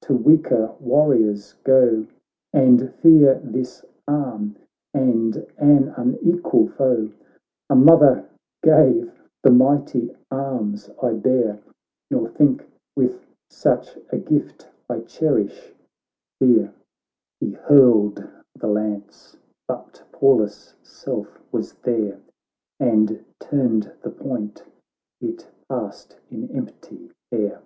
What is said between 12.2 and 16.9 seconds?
think with such a gift I cherish fear.' 26 THE